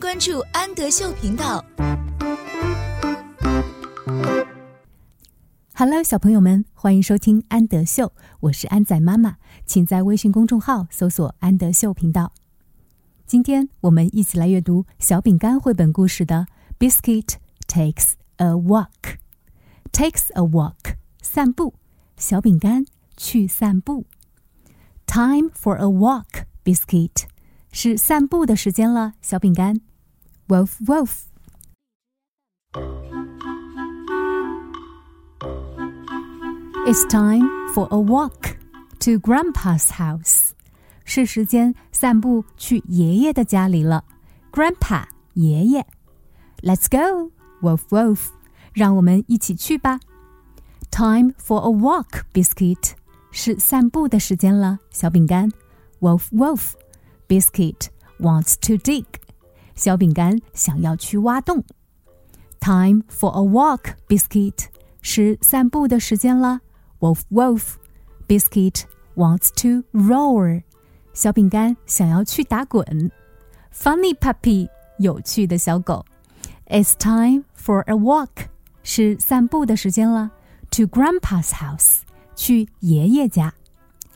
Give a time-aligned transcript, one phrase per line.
[0.00, 1.62] 关注安德秀频道。
[5.74, 8.10] Hello，小朋友们，欢迎收听安德秀，
[8.40, 9.36] 我是安仔妈妈，
[9.66, 12.32] 请在微信公众号搜索“安德秀频道”。
[13.26, 16.46] 今天我们一起来阅读小饼干绘本故事的
[16.88, 17.34] 《Biscuit
[17.68, 18.88] Takes a Walk》。
[19.92, 21.74] Takes a walk，散步。
[22.16, 22.86] 小饼干
[23.18, 24.06] 去散步。
[25.06, 27.24] Time for a walk, Biscuit。
[27.72, 29.80] 是散步的时间了，小饼干。
[30.49, 31.25] Wolf, wolf.
[36.87, 38.57] It's time for a walk
[38.99, 40.51] to Grandpa's house.
[41.03, 44.03] 是时间散步去爷爷的家里了。
[44.51, 45.85] Grandpa，爷爷。
[46.61, 48.27] Let's go, wolf, wolf.
[48.73, 49.99] 让我们一起去吧。
[50.91, 52.91] Time for a walk, Biscuit.
[53.31, 55.51] 是散步的时间了，小饼干。
[55.99, 56.73] Wolf, wolf.
[57.27, 57.87] Biscuit
[58.19, 59.05] wants to dig.
[59.80, 61.64] 小饼干想要去挖洞。
[62.60, 64.66] Time for a walk, Biscuit.
[65.00, 66.60] 是散步的时间了。
[66.98, 67.76] Wolf, wolf.
[68.28, 68.82] Biscuit
[69.16, 70.64] wants to roar.
[71.14, 73.10] 小饼干想要去打滚。
[73.74, 74.68] Funny puppy.
[74.98, 76.04] 有趣的小狗。
[76.66, 78.48] It's time for a walk.
[78.82, 80.30] 是散步的时间了。
[80.72, 82.00] To Grandpa's house.
[82.36, 83.54] 去爷爷家。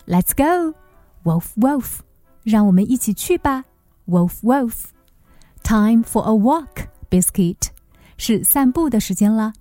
[0.07, 0.77] Let's go.
[1.25, 2.01] Wolf, wolf.
[2.43, 3.65] 让我们一起去吧
[4.07, 4.94] ，Wolf Wolf。
[5.64, 7.70] Time for a walk, Biscuit。
[8.18, 9.54] 是散步的时间了，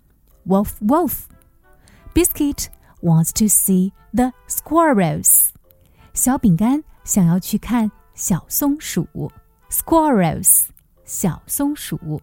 [0.47, 2.67] Wolf Wolf。Biscuit
[3.03, 5.51] wants to see the squirrels。
[6.13, 9.07] 小饼干想要去看小松鼠，
[9.71, 10.65] Squirrels。
[11.05, 12.21] 小松鼠。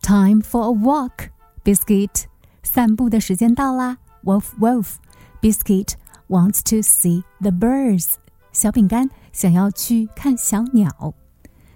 [0.00, 1.30] Time for a walk,
[1.64, 2.24] Biscuit。
[2.62, 5.94] 散步的时间到啦，Wolf Wolf。Biscuit
[6.28, 8.14] wants to see the birds。
[8.52, 11.14] 小饼干想要去看小鸟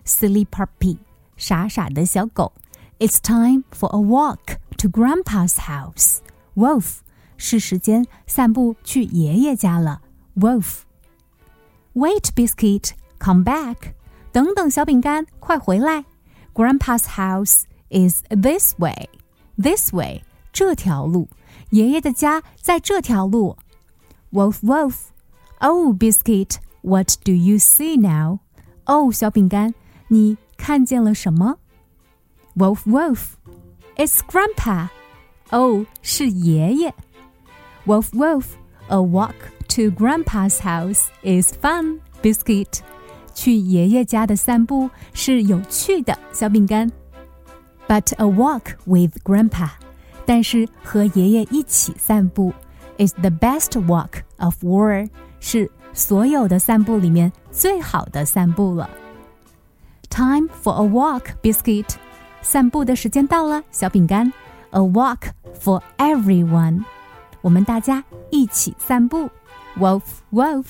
[0.05, 0.98] ，Silly puppy，
[1.36, 2.53] 傻傻的小狗。
[2.98, 6.19] It's time for a walk to Grandpa's house.
[6.55, 6.98] Wolf，
[7.36, 10.02] 是时间散步去爷爷家了。
[10.36, 13.95] Wolf。Wait, biscuit, come back.
[14.33, 16.05] 等等，小饼干，快回来。
[16.52, 19.08] Grandpa's house is this way.
[19.57, 21.29] This way，这条路。
[21.70, 23.57] 爷爷的家在这条路。
[24.33, 24.95] Wolf, wolf.
[25.61, 26.57] Oh, biscuit.
[26.83, 28.39] What do you see now?
[28.85, 29.74] 哦，小饼干，
[30.08, 31.58] 你看见了什么？
[32.57, 33.20] Wolf, wolf,
[33.96, 34.89] it's Grandpa.
[35.51, 36.95] 哦，是爷爷。
[37.86, 38.45] Wolf, wolf,
[38.89, 39.35] a walk
[39.68, 42.01] to Grandpa's house is fun.
[42.23, 42.80] Biscuit，
[43.35, 46.91] 去爷爷家的散步是有趣的，小饼干。
[47.89, 49.70] But a walk with Grandpa，
[50.27, 52.52] 但是和爷爷一起散步
[52.98, 55.08] is the best walk of all，
[55.41, 58.91] 是所有的散步里面最好的散步了。
[60.15, 61.89] Time for a walk, biscuit。
[62.42, 64.31] 散步的时间到了，小饼干。
[64.70, 65.23] A walk
[65.61, 66.86] for everyone。
[67.42, 69.30] 我们大家一起散步。
[69.77, 70.65] Wolf, wolf。